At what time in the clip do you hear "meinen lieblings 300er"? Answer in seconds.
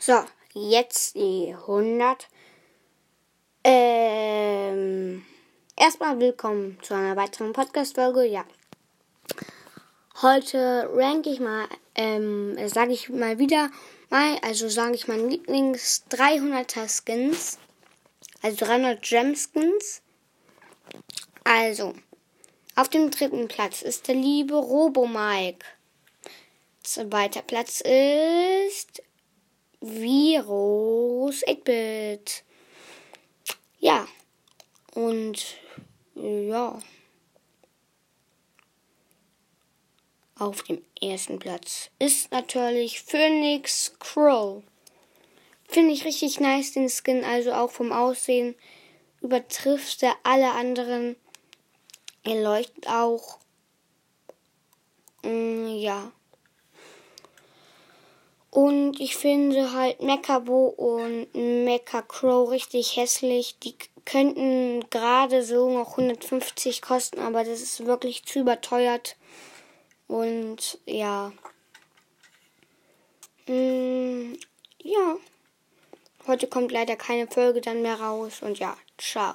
15.08-16.88